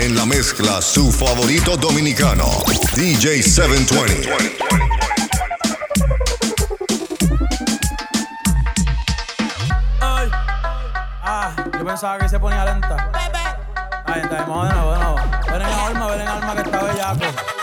[0.00, 2.44] En la mezcla, su favorito dominicano,
[2.94, 4.28] DJ 720.
[11.20, 11.52] Ah,
[11.84, 13.10] pensaba que se ponía lenta.
[14.06, 15.16] Ahí está, vamos de nuevo.
[15.50, 17.57] Ven en alma, ven en alma que está bellaco.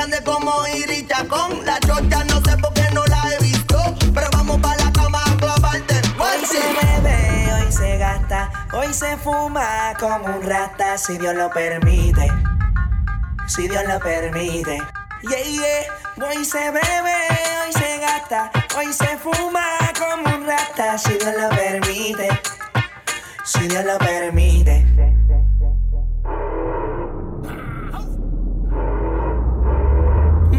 [0.00, 3.76] grande como Irita con la chota, no sé por qué no la he visto,
[4.14, 5.94] pero vamos para la cama a clavarte.
[5.94, 11.34] Hoy pues se bebe, hoy se gasta, hoy se fuma como un rata, si Dios
[11.34, 12.32] lo permite,
[13.46, 14.78] si Dios lo permite.
[15.20, 17.16] Yeah, yeah, hoy se bebe,
[17.62, 19.66] hoy se gasta, hoy se fuma
[19.98, 22.28] como un rata, si Dios lo permite,
[23.44, 25.19] si Dios lo permite.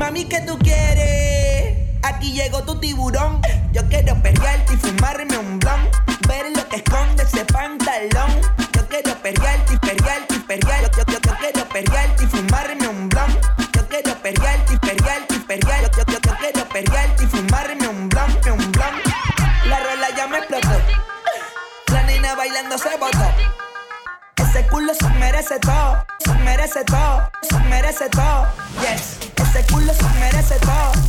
[0.01, 1.77] Mami, ¿qué tú quieres?
[2.01, 3.39] Aquí llegó tu tiburón.
[3.71, 5.89] Yo quiero perrearte y fumarme un blon.
[6.27, 8.31] Ver lo que esconde ese pantalón.
[8.73, 10.97] Yo quiero perrearte y perrearte y perrearte.
[10.97, 13.29] Yo, yo, yo, quiero perrearte y fumarme un blon.
[13.73, 15.59] Yo quiero perrearte y perrearte y.
[15.95, 18.95] Yo, yo, yo, quiero perrearte y fumarme un blon, un blon.
[19.67, 20.81] La rola ya me explotó.
[21.93, 23.31] La nena bailando se botó.
[24.35, 28.47] Ese culo se merece todo, se merece todo, se merece todo.
[28.81, 29.30] Yes.
[30.41, 31.00] laissez pas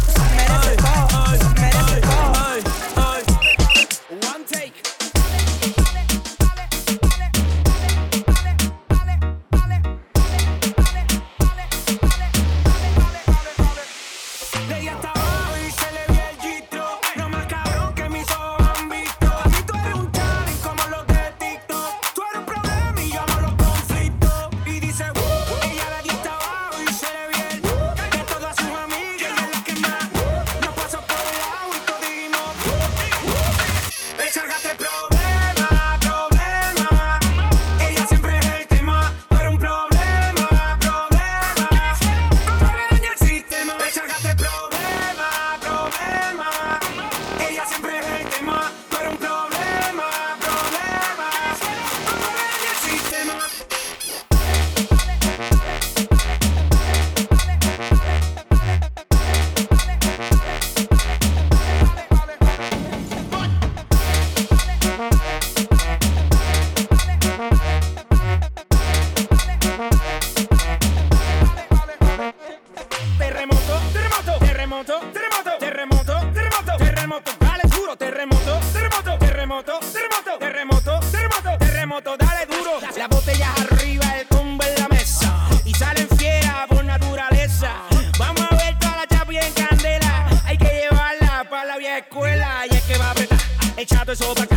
[75.13, 82.81] terremoto, terremoto, terremoto, terremoto, dale duro, terremoto, terremoto, terremoto, terremoto, terremoto, terremoto, terremoto, dale duro.
[82.97, 85.35] Las botellas arriba, el combo en la mesa.
[85.65, 87.73] Y salen fieras por naturaleza.
[88.19, 92.65] Vamos a ver toda la chapi en candela, hay que llevarla para la vieja escuela.
[92.71, 93.39] Y es que va a apretar,
[93.77, 94.52] echado eso para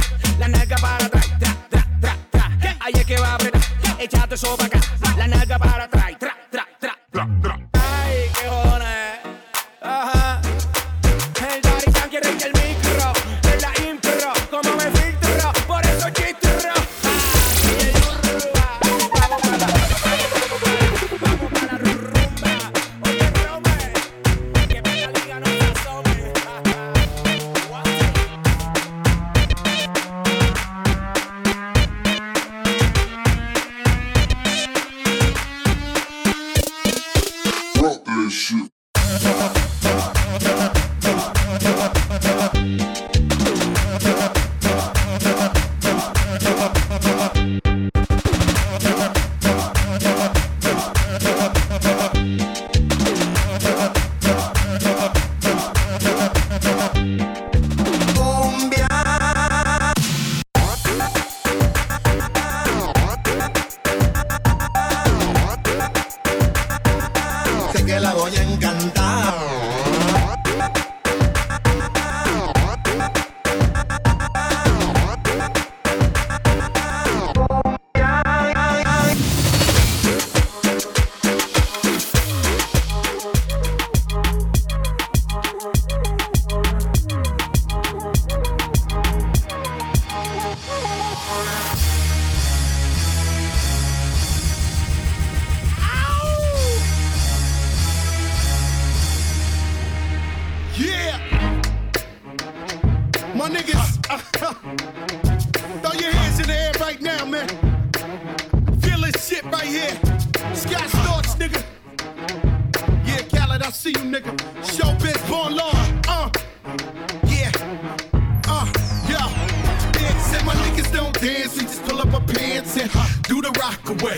[121.25, 122.91] dancing, just pull up her pants and
[123.23, 124.17] do the rock away.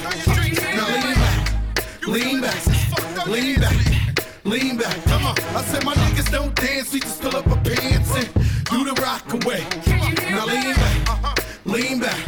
[0.76, 1.38] Now lean back,
[2.06, 5.04] lean back, lean back, lean back.
[5.06, 5.36] Come on.
[5.56, 8.28] I said my niggas don't dance, we just pull up her pants and
[8.66, 9.64] do the rock away.
[10.32, 12.27] Now lean back, lean back.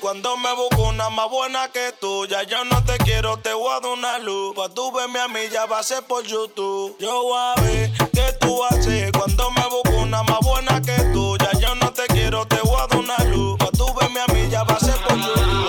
[0.00, 3.80] Cuando me busco una más buena que tuya, yo no te quiero, te voy a
[3.80, 4.54] dar una luz.
[4.54, 6.96] Pa' tú verme a mí, ya va a ser por YouTube.
[7.00, 9.10] Yo voy a ver que tú haces.
[9.10, 12.86] Cuando me busco una más buena que tuya, yo no te quiero, te voy a
[12.86, 13.58] dar una luz.
[13.58, 15.64] Pa' tú verme a mí, ya va a ser por YouTube.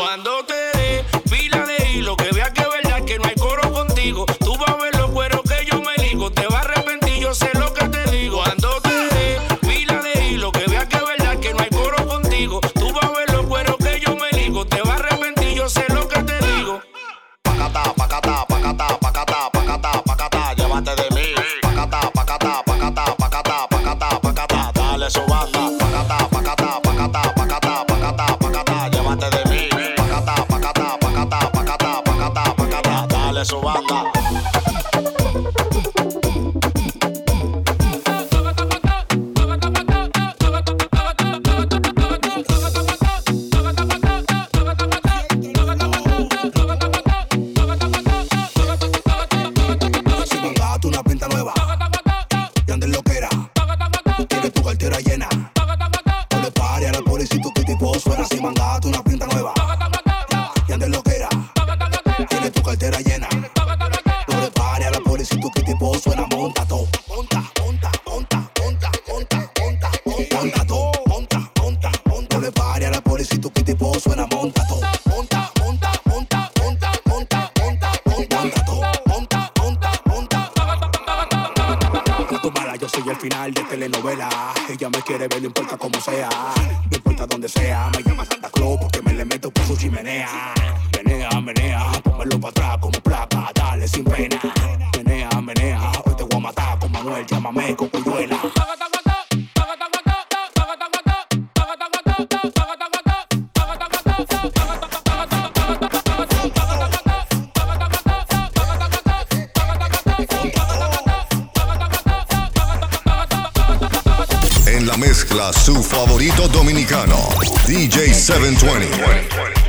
[114.86, 117.30] la mezcla su favorito dominicano,
[117.65, 119.64] DJ 720.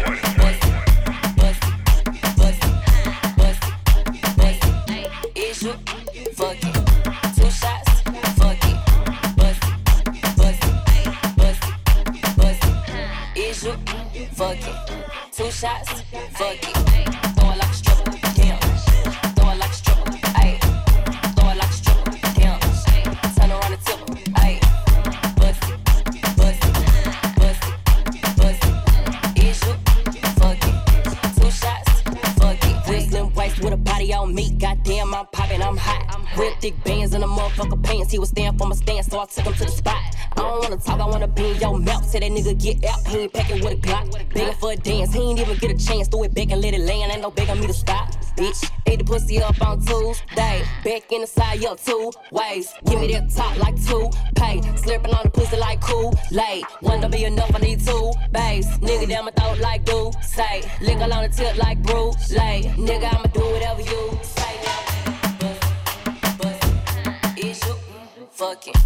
[45.61, 47.13] get a chance, throw it back and let it land.
[47.13, 48.71] Ain't no begging me to stop, bitch.
[48.87, 50.63] Ate the pussy up on Tuesday.
[50.85, 52.73] Back in the side, up two ways.
[52.87, 54.61] Give me that top like two pay.
[54.83, 56.65] Slurping on the pussy like cool late.
[56.81, 58.67] One don't be enough, I need two bass.
[58.79, 60.63] Nigga down my throat like do say.
[60.81, 62.63] Lick on the tip like brew lay.
[62.77, 64.47] Nigga, I'ma do whatever you say.
[68.39, 68.86] Bust.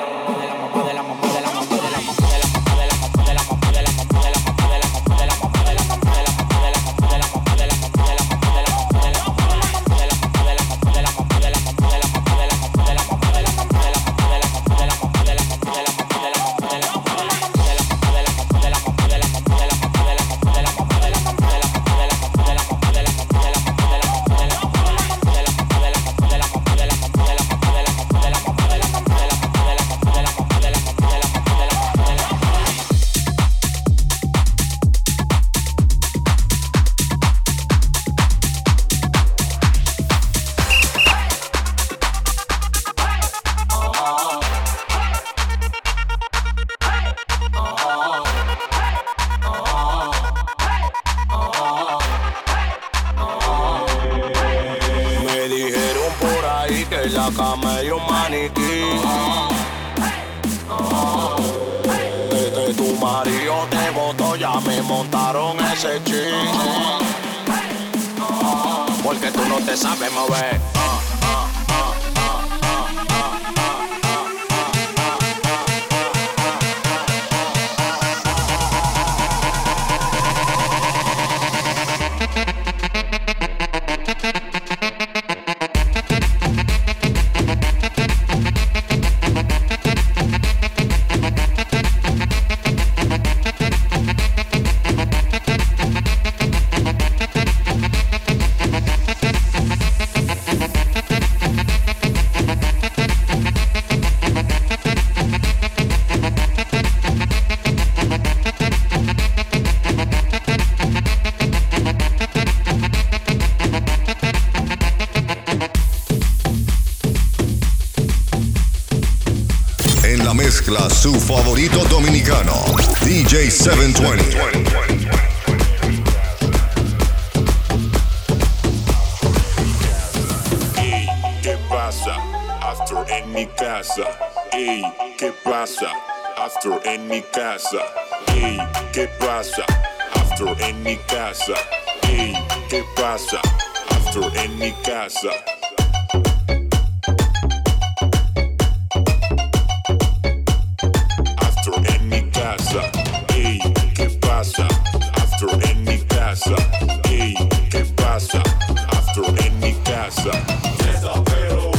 [160.11, 160.31] casa.
[160.77, 161.71] Desaperos,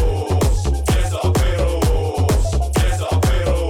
[0.85, 1.85] desaperos,
[2.73, 3.69] desaperos,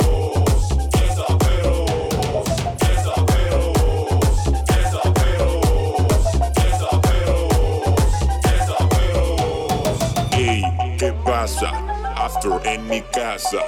[8.50, 9.98] desaperos.
[10.32, 10.62] Ey,
[10.98, 11.70] ¿qué pasa?
[12.16, 13.58] After en mi casa.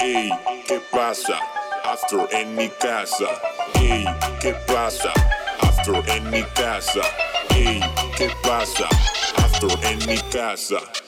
[0.00, 0.30] Ey,
[0.66, 1.38] ¿qué pasa?
[1.84, 3.26] After en mi casa.
[3.74, 4.04] Hey,
[4.40, 5.12] ¿qué pasa?
[5.60, 7.02] After en mi casa
[8.44, 8.88] pasa
[9.40, 11.03] after any casa.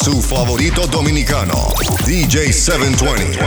[0.00, 3.38] su favorito dominicano, DJ 720.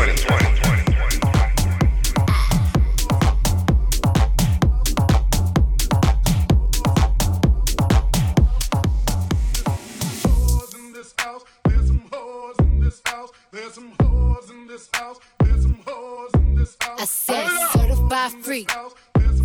[16.98, 18.68] I said certified free,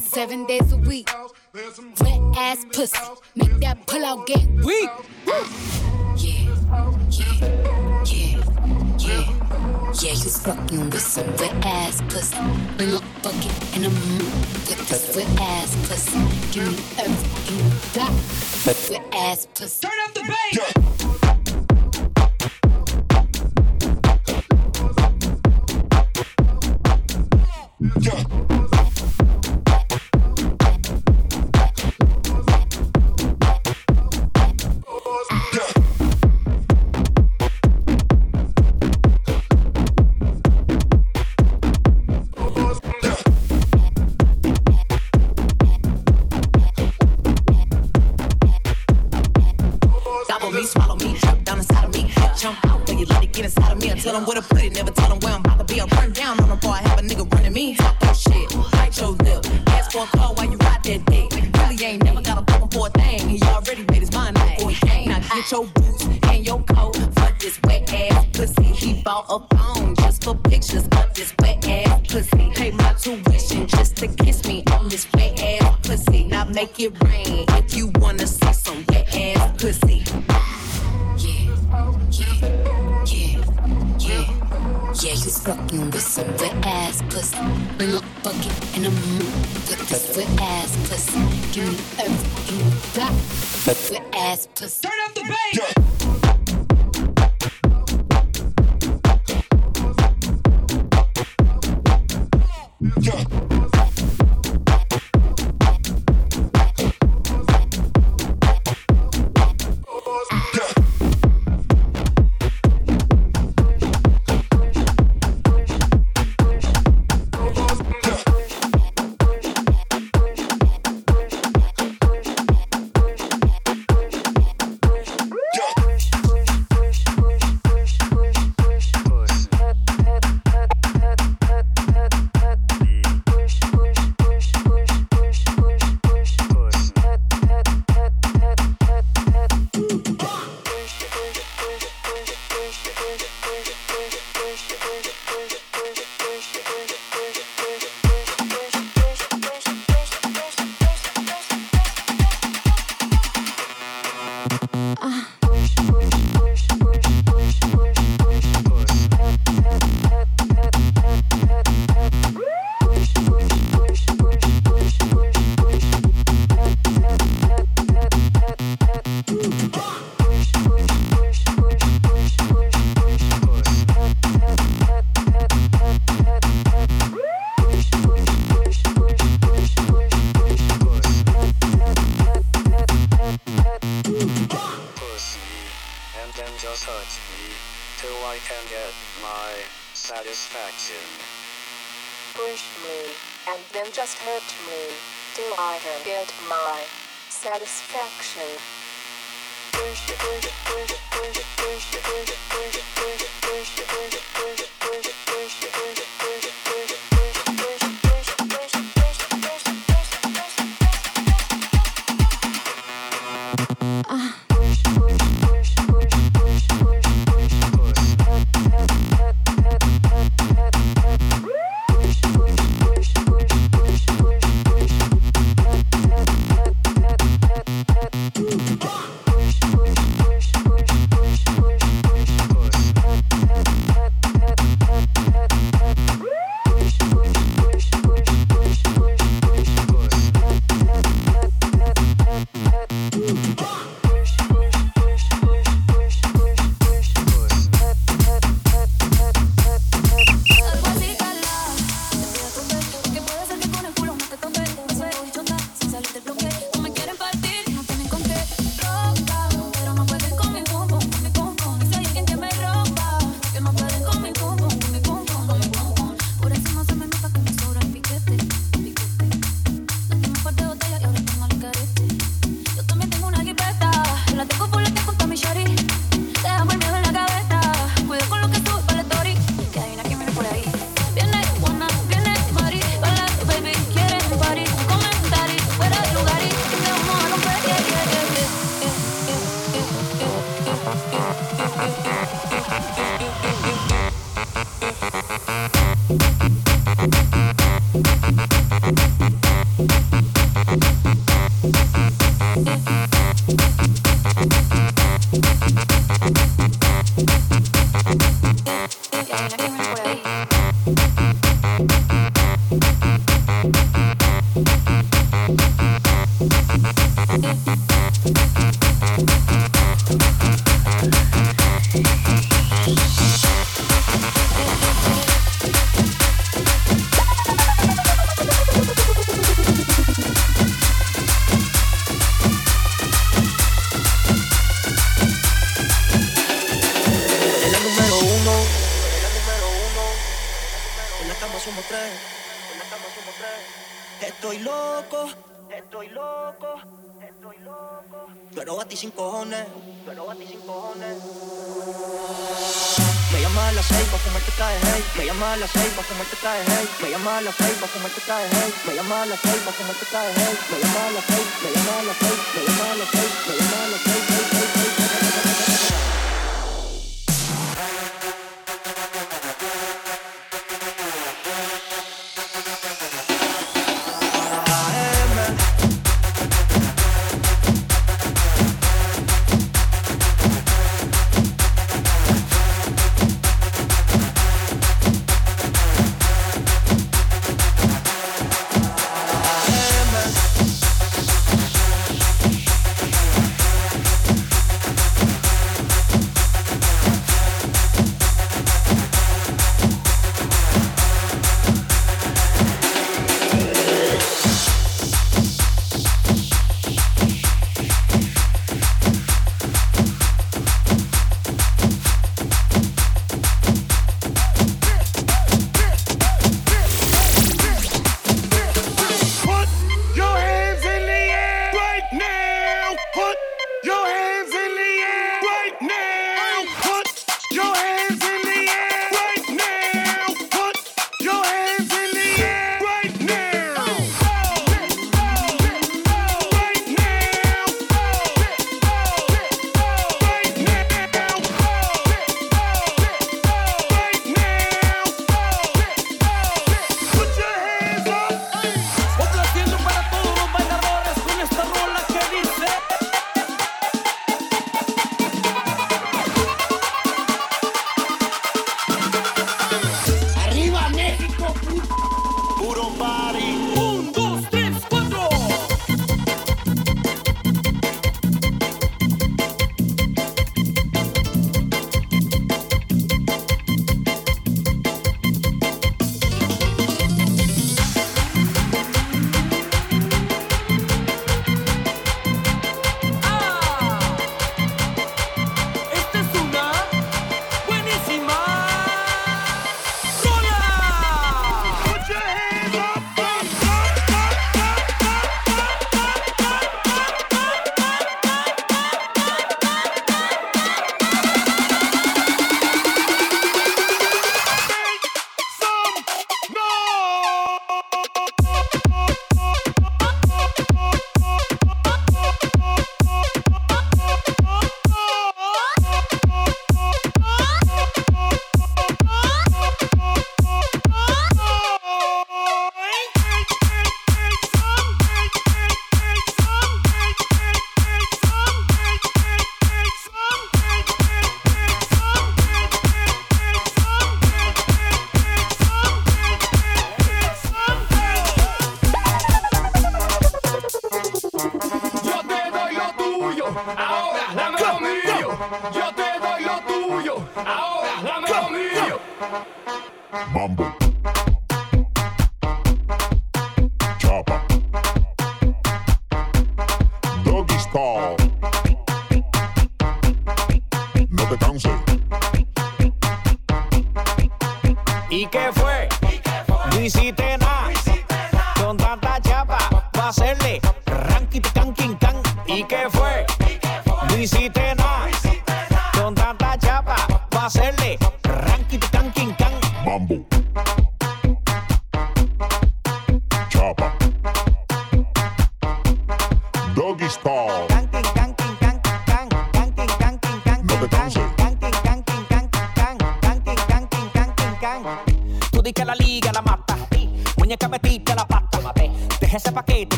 [0.00, 1.10] seven days a week.
[1.52, 2.96] Wet ass pussy,
[3.34, 4.88] make that pull out game weak.
[10.22, 12.36] Just fucking with some wet ass pussy.
[12.76, 16.16] Bring a bucket and a move with this wet ass pussy.
[16.52, 18.12] Give me everything you got.
[18.64, 19.84] Wet ass pussy.
[19.84, 20.91] Turn up the bass.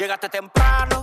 [0.00, 0.98] Llegaste temprano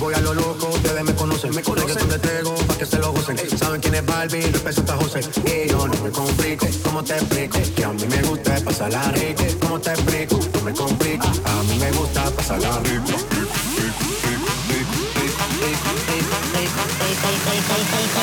[0.00, 1.54] Voy a lo loco, ustedes me conocen.
[1.54, 2.08] Me conocen.
[2.08, 3.36] te traigo pa' que se lo gocen.
[3.58, 5.20] Saben quién es Barbie, el peso está José.
[5.44, 7.58] Y yo no me complico, ¿cómo te explico?
[7.74, 9.44] Que a mí me gusta pasarla rico.
[9.60, 10.38] ¿Cómo te explico?
[10.54, 11.26] No me complico.
[11.26, 13.12] A mí me gusta pasarla rico.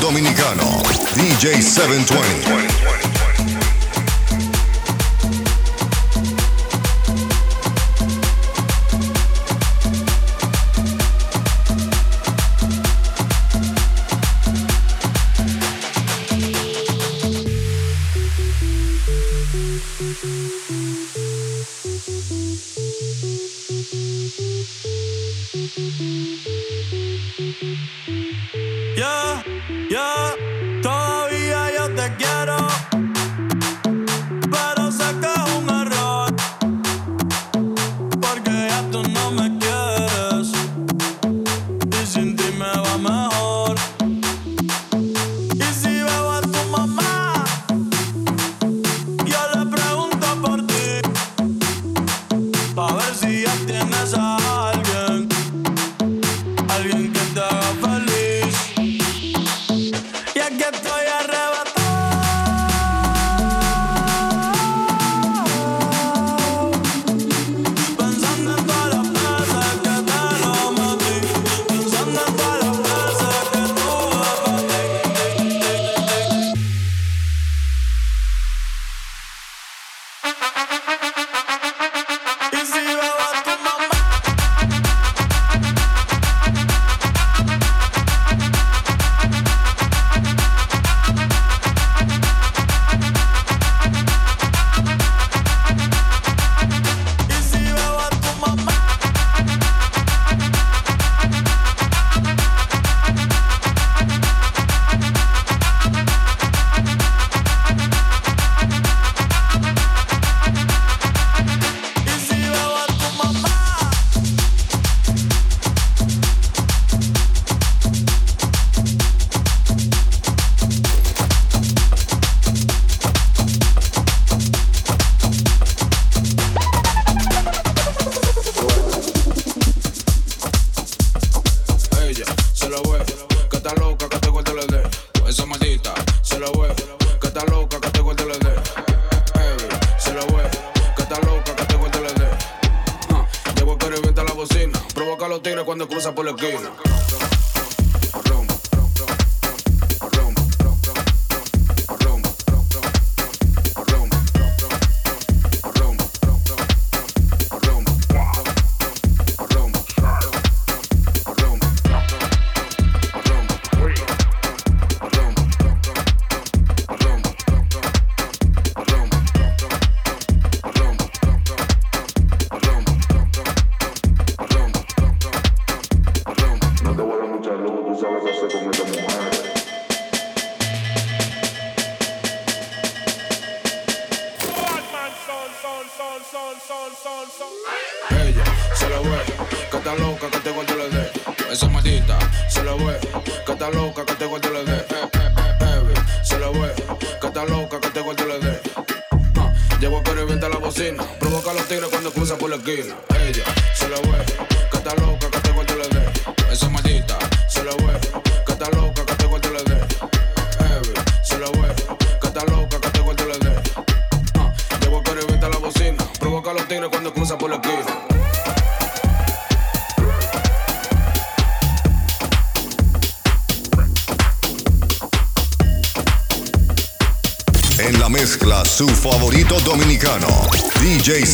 [0.00, 0.82] dominicano,
[1.14, 3.07] DJ 720.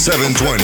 [0.05, 0.64] 720.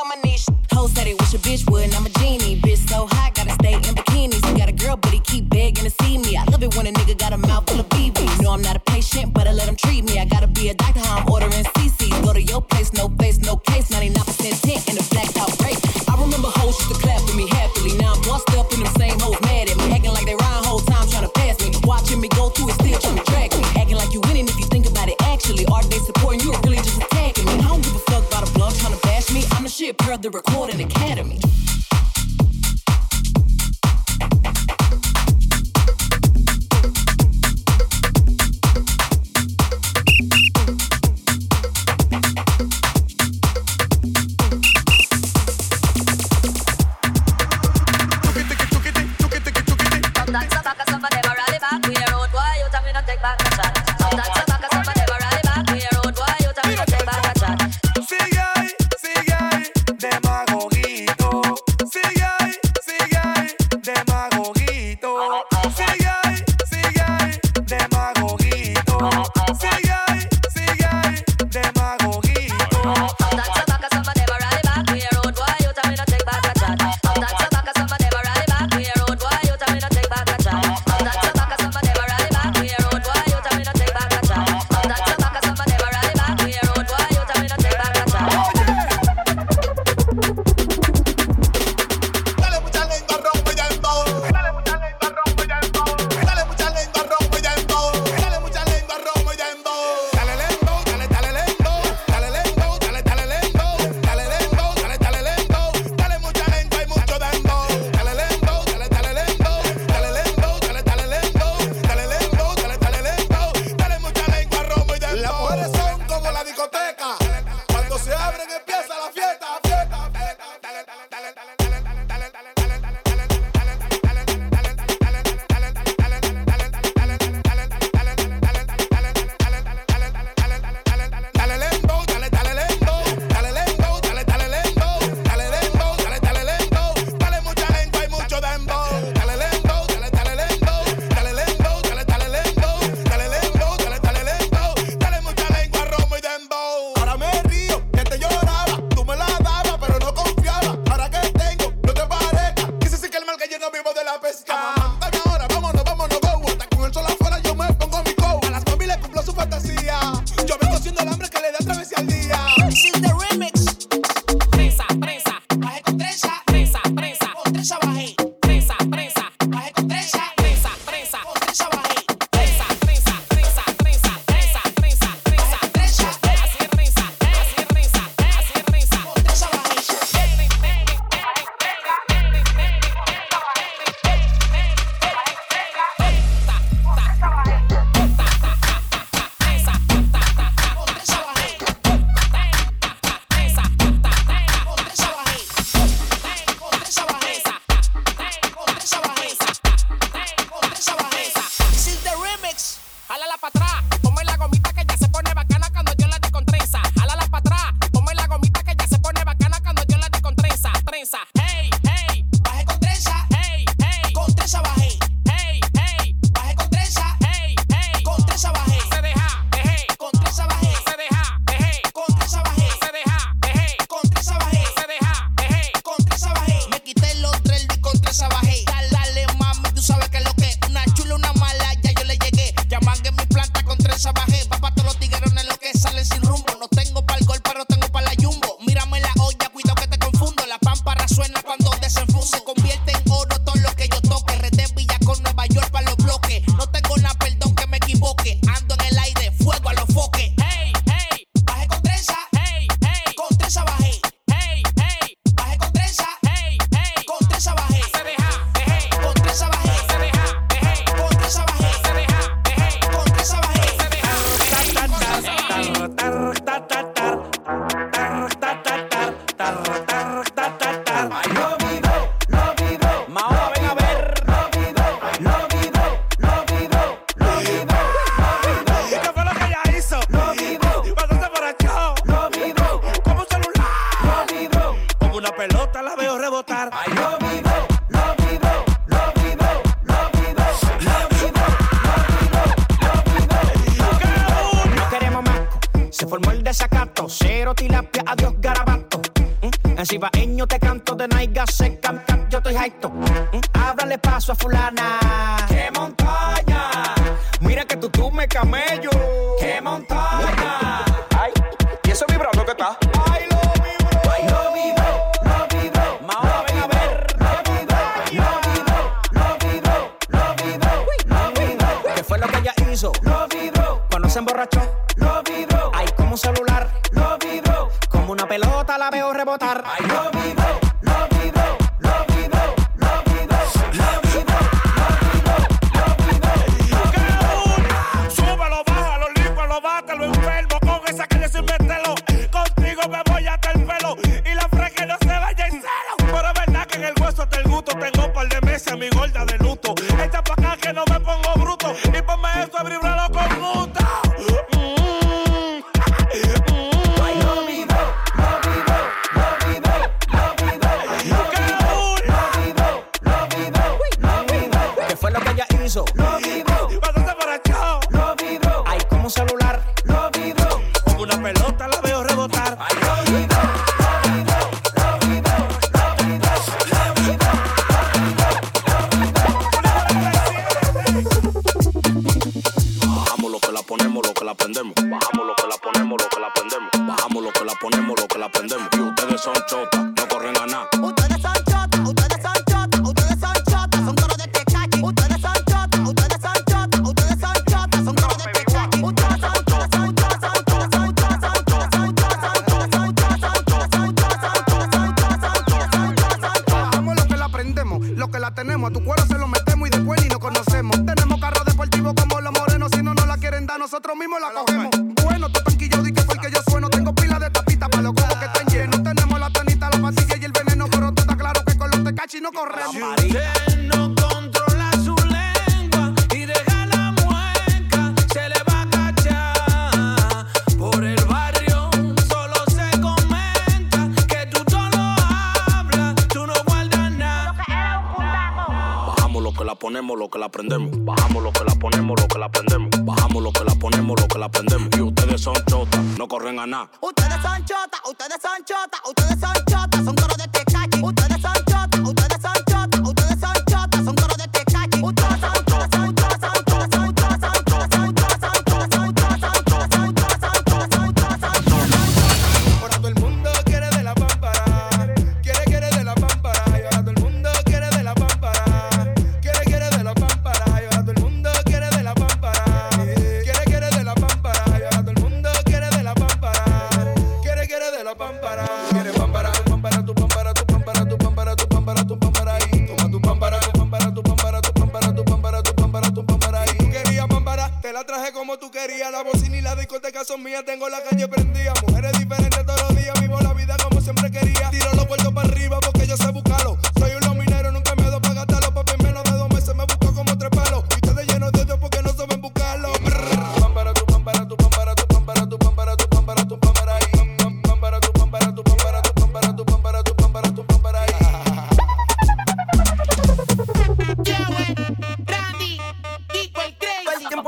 [0.00, 0.46] On my knees.
[0.72, 2.06] Hoes said they wish a bitch would, and I'm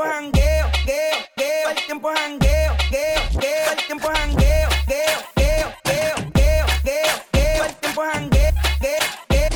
[0.03, 1.71] tiempo es jangueo, gueo, gueo.
[1.71, 3.71] El tiempo es jangueo, gueo, gueo.
[3.71, 7.65] El tiempo es jangueo, gueo, gueo, gueo, gueo, gueo, gueo.
[7.65, 9.51] El tiempo es jangueo, gueo, gueo,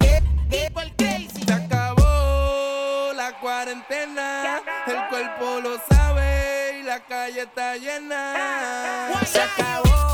[0.00, 1.30] gueo, gueo.
[1.44, 4.62] Se acabó la cuarentena.
[4.86, 9.10] El cuerpo lo sabe y la calle está llena.
[9.26, 10.13] Se acabó.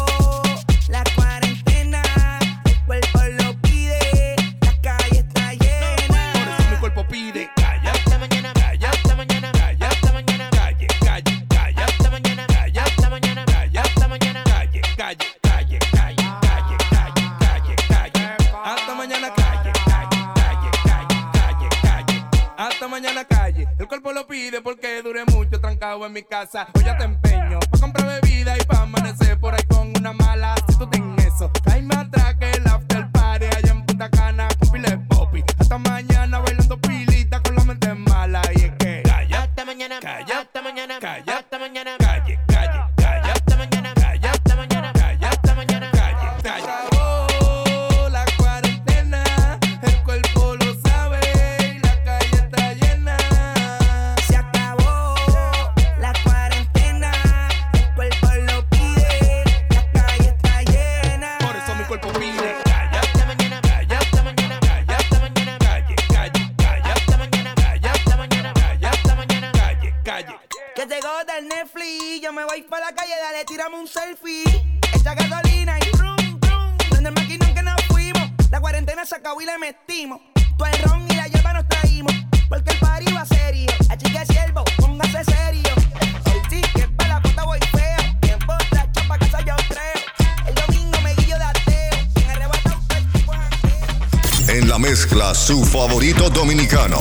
[95.81, 96.99] Favorito dominicano,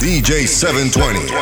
[0.00, 1.34] DJ 720.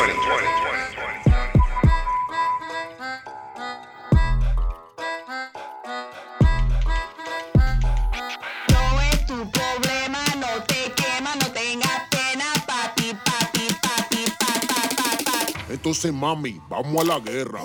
[8.67, 15.53] No es tu problema, no te quema, no tengas pena, papi, papi, papi, papi, papi,
[15.63, 15.73] papi.
[15.73, 17.61] Esto mami, vamos a la guerra.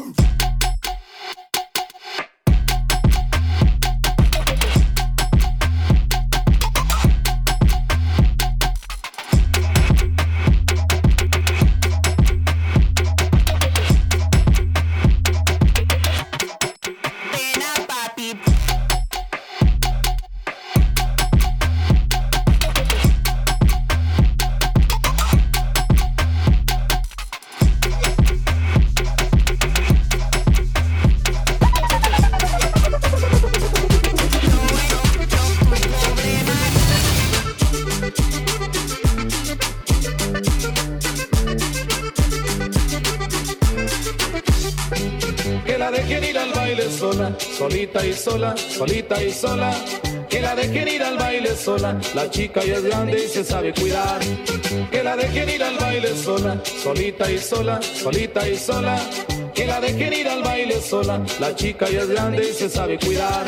[47.97, 49.75] Solita y sola, solita y sola.
[50.29, 53.73] Que la dejen ir al baile sola, la chica ya es grande y se sabe
[53.73, 54.21] cuidar.
[54.91, 58.99] Que la dejen ir al baile sola, solita y sola, solita y sola.
[59.55, 62.99] Que la dejen ir al baile sola, la chica ya es grande y se sabe
[62.99, 63.47] cuidar.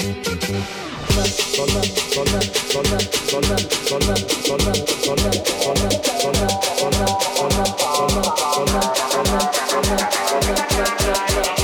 [1.55, 1.83] Sola,
[2.15, 2.41] sola,
[2.71, 4.75] sola, sola, sola, sola, sola,
[5.05, 7.65] sola, sola, sola, sola, sola, sola,
[8.49, 11.58] sola, sola, sola,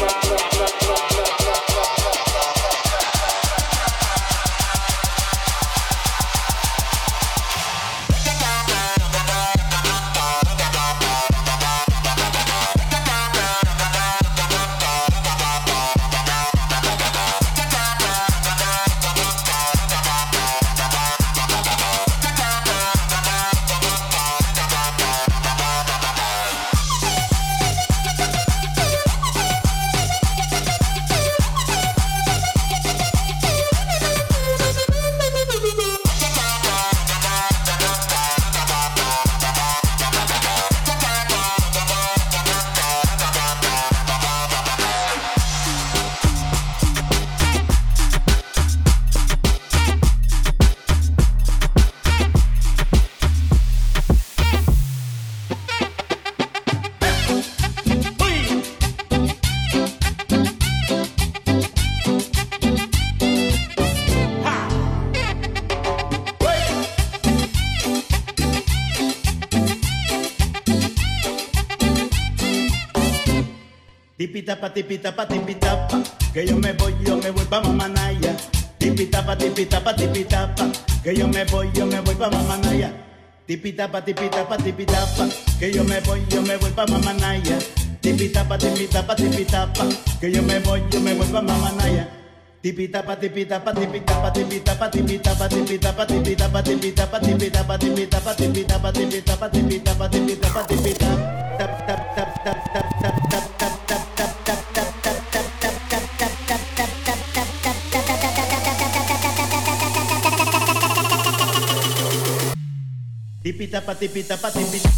[74.35, 78.35] Tipitapa, tipitapa, tipitapa, que yo me voy, yo me voy pa' Mamanaya.
[78.80, 80.66] Tipitapa, tipitapa, tipitapa,
[81.05, 82.91] que yo me voy, yo me voy pa' Mamanaya.
[83.47, 85.28] Tipitapa, tipitapa, tipitapa,
[85.61, 87.61] que yo me voy, yo me voy pa' Mamanaya.
[88.01, 89.87] Tipitapa, tipitapa, tipitapa,
[90.20, 92.09] que yo me voy, yo me voy pa' Mamanaya.
[92.61, 96.07] Tipitapa, tipitapa, tipitapa, tipitapa, tipitapa, tipitapa, tipitapa,
[96.59, 98.93] tipitapa, tipitapa, tipitapa, tipitapa, tipitapa,
[99.47, 101.14] tipitapa, tipitapa, tipitapa,
[101.57, 103.54] tap tap tap tap tap tap
[113.45, 114.88] Tipita pa tipita pa tipita.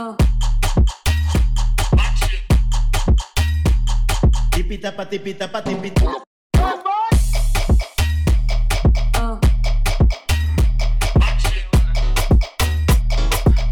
[0.00, 0.16] Oh.
[4.56, 6.08] Tipi tapa tipi tapa tipita.
[6.08, 6.24] Oh.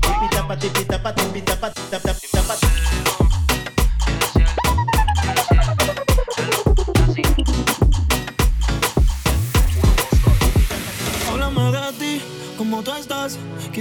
[0.04, 1.56] tipita pa tipita pa tipita.
[1.56, 1.58] Oh.
[1.64, 2.05] tapa tipi.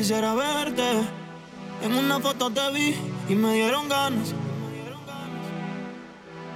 [0.05, 0.87] Quisiera verte.
[1.81, 2.95] En una foto te vi
[3.27, 4.35] y me dieron ganas.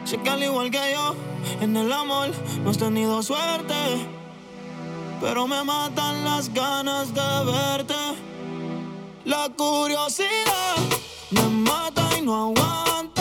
[0.06, 1.16] Sé que al igual que yo,
[1.60, 2.30] en el amor
[2.64, 3.74] no has tenido suerte.
[5.20, 7.95] Pero me matan las ganas de verte.
[9.26, 10.76] La curiosidad
[11.32, 13.18] me mata y no aguanto.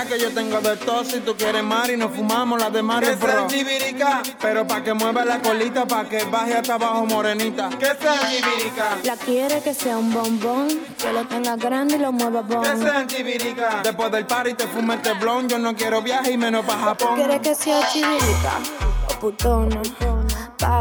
[0.00, 1.04] que yo tengo de todo.
[1.04, 3.46] Si tú quieres mar y nos fumamos las de Mario Pro.
[3.46, 4.22] Chibirica?
[4.40, 7.68] Pero pa' que mueva la colita, pa' que baje hasta abajo, morenita.
[7.78, 8.98] ¿Qué sea chibirica?
[9.04, 12.62] La quiere que sea un bombón, que lo tenga grande y lo mueva bon.
[12.62, 13.80] ¿Qué sea chibirica?
[13.82, 15.48] Después del party te fume este blon.
[15.48, 17.16] Yo no quiero viaje y menos pa' Japón.
[17.16, 18.58] ¿Quiere que sea chibirica
[19.08, 19.82] o oh, putona?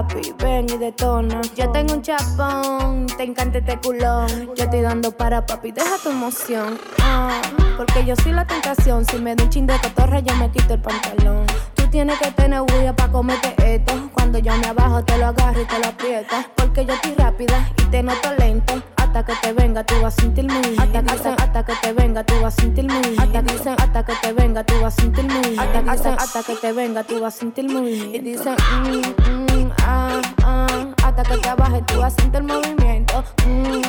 [0.01, 1.41] papi, ven y detona.
[1.55, 4.27] Yo tengo un chapón, te encanta este culón.
[4.55, 6.79] Yo estoy dando para papi, deja tu emoción.
[7.01, 7.41] Ah,
[7.77, 9.05] porque yo soy la tentación.
[9.05, 11.45] Si me doy un chin de cotorra, yo me quito el pantalón.
[11.75, 14.09] Tú tienes que tener huella para comerte esto.
[14.13, 16.35] Cuando yo me abajo, te lo agarro y te lo aprieto.
[16.55, 20.21] Porque yo estoy rápida y te noto lento hasta que te venga, tú vas a
[20.21, 20.61] sentirme.
[20.77, 23.01] Hasta que hacen, hasta que te venga, tú vas a sentirme.
[23.17, 25.41] Hasta que dicen, hasta que te venga, tú vas a sentirme.
[25.57, 27.89] Hasta que hacen, hasta que te venga, tú vas a sentir sentirme.
[27.89, 32.47] Y dicen, mm, mm, ah, ah, hasta que te bajes, tú vas a sentir el
[32.47, 33.23] movimiento.
[33.45, 33.81] Mm,